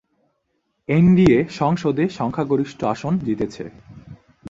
NDA 0.89 1.39
সংসদে 1.59 2.03
সংখ্যাগরিষ্ঠ 2.19 2.79
আসন 2.93 3.13
জিতেছে। 3.25 3.63